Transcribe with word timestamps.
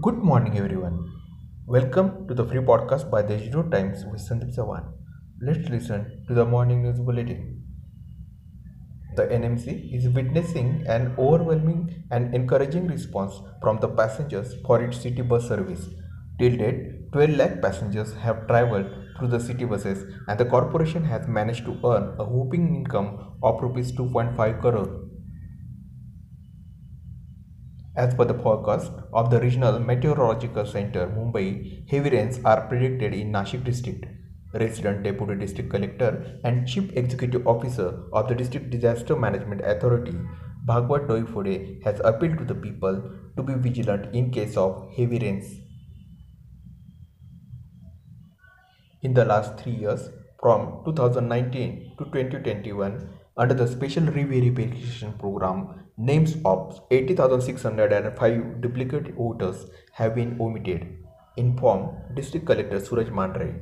Good 0.00 0.18
morning, 0.18 0.56
everyone. 0.58 0.96
Welcome 1.66 2.28
to 2.28 2.34
the 2.34 2.44
free 2.44 2.60
podcast 2.60 3.10
by 3.10 3.22
the 3.22 3.38
Zero 3.38 3.62
Times 3.70 4.04
with 4.10 4.20
Sandeep 4.20 4.54
Sawan. 4.56 4.84
Let's 5.40 5.68
listen 5.70 6.24
to 6.28 6.34
the 6.34 6.44
morning 6.44 6.82
news 6.82 7.00
bulletin. 7.00 7.64
The 9.16 9.24
NMC 9.38 9.96
is 9.96 10.08
witnessing 10.10 10.84
an 10.86 11.14
overwhelming 11.18 12.04
and 12.12 12.34
encouraging 12.34 12.86
response 12.86 13.40
from 13.62 13.80
the 13.80 13.88
passengers 13.88 14.54
for 14.66 14.80
its 14.84 15.00
city 15.00 15.22
bus 15.22 15.48
service. 15.48 15.88
Till 16.38 16.56
date, 16.58 17.10
12 17.12 17.30
lakh 17.30 17.60
passengers 17.62 18.14
have 18.26 18.46
traveled 18.46 18.86
through 19.18 19.28
the 19.28 19.40
city 19.40 19.64
buses, 19.64 20.04
and 20.28 20.38
the 20.38 20.44
corporation 20.44 21.02
has 21.04 21.26
managed 21.26 21.64
to 21.64 21.76
earn 21.84 22.14
a 22.18 22.24
whopping 22.24 22.74
income 22.76 23.36
of 23.42 23.62
rupees 23.62 23.90
2.5 23.92 24.60
crore. 24.60 25.07
As 28.02 28.14
per 28.14 28.24
the 28.24 28.34
forecast 28.42 28.92
of 29.12 29.28
the 29.28 29.40
Regional 29.40 29.80
Meteorological 29.80 30.64
Center, 30.64 31.08
Mumbai, 31.08 31.82
heavy 31.90 32.10
rains 32.10 32.38
are 32.44 32.60
predicted 32.68 33.12
in 33.12 33.32
Nashik 33.32 33.64
district. 33.64 34.04
Resident 34.54 35.02
Deputy 35.02 35.34
District 35.34 35.68
Collector 35.68 36.38
and 36.44 36.68
Chief 36.68 36.92
Executive 36.96 37.44
Officer 37.46 38.04
of 38.12 38.28
the 38.28 38.36
District 38.36 38.70
Disaster 38.70 39.16
Management 39.16 39.62
Authority, 39.64 40.14
Bhagwat 40.64 41.08
Doifode, 41.08 41.82
has 41.82 42.00
appealed 42.04 42.38
to 42.38 42.44
the 42.44 42.54
people 42.54 43.02
to 43.36 43.42
be 43.42 43.54
vigilant 43.54 44.14
in 44.14 44.30
case 44.30 44.56
of 44.56 44.90
heavy 44.96 45.18
rains. 45.18 45.56
In 49.02 49.12
the 49.14 49.24
last 49.24 49.58
three 49.58 49.74
years, 49.74 50.08
from 50.40 50.82
2019 50.84 51.96
to 51.98 52.04
2021, 52.04 53.10
under 53.38 53.54
the 53.54 53.68
Special 53.68 54.02
Re-Verification 54.02 55.12
Program, 55.12 55.68
names 55.96 56.36
of 56.44 56.80
80,605 56.90 58.60
duplicate 58.60 59.14
voters 59.14 59.66
have 59.92 60.16
been 60.16 60.36
omitted, 60.40 61.04
informed 61.36 62.16
District 62.16 62.44
Collector 62.44 62.80
Suraj 62.80 63.06
Mandhare. 63.06 63.60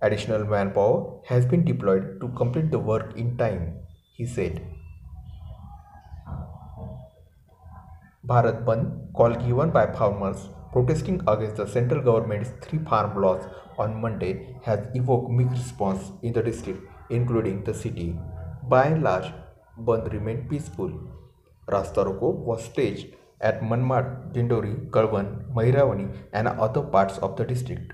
Additional 0.00 0.44
manpower 0.46 1.20
has 1.26 1.44
been 1.44 1.62
deployed 1.62 2.20
to 2.22 2.28
complete 2.30 2.70
the 2.70 2.78
work 2.78 3.14
in 3.14 3.36
time, 3.36 3.74
he 4.14 4.24
said. 4.24 4.66
Bharat 8.26 8.64
Bandh 8.64 9.12
call 9.12 9.34
given 9.34 9.70
by 9.70 9.92
farmers 9.92 10.48
protesting 10.72 11.20
against 11.28 11.56
the 11.56 11.66
central 11.66 12.02
government's 12.02 12.50
three 12.62 12.78
farm 12.78 13.20
laws 13.20 13.44
on 13.78 14.00
Monday 14.00 14.56
has 14.62 14.86
evoked 14.94 15.30
mixed 15.30 15.58
response 15.64 16.12
in 16.22 16.32
the 16.32 16.42
district, 16.42 16.80
including 17.10 17.62
the 17.64 17.74
city. 17.74 18.18
By 18.72 18.84
and 18.86 19.02
large, 19.02 19.30
Bandh 19.86 20.10
remained 20.10 20.48
peaceful. 20.48 20.92
Rasta 21.66 22.04
was 22.10 22.64
staged 22.64 23.08
at 23.38 23.60
Manmad, 23.60 24.32
Dindori, 24.32 24.88
Kalwan, 24.90 25.52
Mairavani 25.54 26.06
and 26.32 26.48
other 26.48 26.80
parts 26.80 27.18
of 27.18 27.36
the 27.36 27.44
district. 27.44 27.92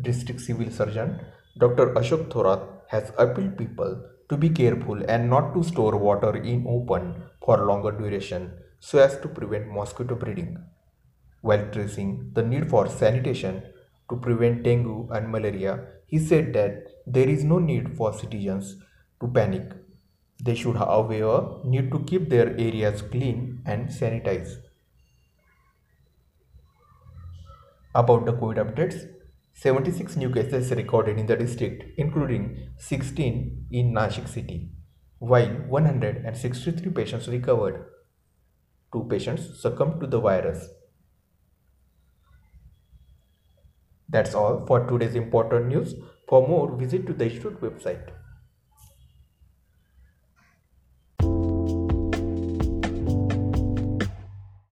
District 0.00 0.40
Civil 0.40 0.70
Surgeon 0.70 1.18
Dr. 1.58 1.86
Ashok 1.94 2.28
Thorat 2.28 2.62
has 2.88 3.10
appealed 3.18 3.58
people 3.58 4.00
to 4.28 4.36
be 4.36 4.50
careful 4.50 5.02
and 5.08 5.28
not 5.28 5.52
to 5.54 5.64
store 5.64 5.96
water 5.96 6.36
in 6.36 6.64
open 6.68 7.16
for 7.44 7.66
longer 7.66 7.90
duration 7.90 8.52
so 8.78 9.00
as 9.00 9.18
to 9.22 9.28
prevent 9.28 9.66
mosquito 9.66 10.14
breeding. 10.14 10.56
While 11.40 11.66
tracing 11.72 12.30
the 12.34 12.44
need 12.44 12.70
for 12.70 12.88
sanitation 12.88 13.62
to 14.08 14.16
prevent 14.16 14.62
dengue 14.62 15.10
and 15.10 15.32
malaria, 15.32 15.80
he 16.06 16.18
said 16.18 16.52
that 16.52 16.91
there 17.06 17.28
is 17.28 17.44
no 17.44 17.58
need 17.58 17.96
for 17.96 18.12
citizens 18.12 18.76
to 19.20 19.28
panic. 19.28 19.72
They 20.42 20.54
should, 20.54 20.76
however, 20.76 21.60
need 21.64 21.90
to 21.92 22.00
keep 22.00 22.28
their 22.28 22.48
areas 22.58 23.02
clean 23.02 23.62
and 23.64 23.88
sanitized. 23.88 24.58
About 27.94 28.24
the 28.26 28.32
COVID 28.32 28.56
updates, 28.56 29.06
76 29.54 30.16
new 30.16 30.30
cases 30.30 30.70
recorded 30.70 31.18
in 31.18 31.26
the 31.26 31.36
district, 31.36 31.84
including 31.98 32.70
16 32.78 33.66
in 33.70 33.92
Nashik 33.92 34.28
city, 34.28 34.70
while 35.18 35.48
163 35.68 36.90
patients 36.92 37.28
recovered. 37.28 37.84
Two 38.92 39.06
patients 39.10 39.60
succumbed 39.60 40.00
to 40.00 40.06
the 40.06 40.20
virus. 40.20 40.68
That's 44.08 44.34
all 44.34 44.64
for 44.66 44.86
today's 44.86 45.14
important 45.14 45.68
news. 45.68 45.94
For 46.32 46.48
more, 46.48 46.74
visit 46.74 47.06
to 47.08 47.12
the 47.12 47.24
Institute 47.24 47.60
website. 47.60 48.08